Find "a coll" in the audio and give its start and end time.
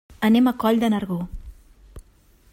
0.51-0.81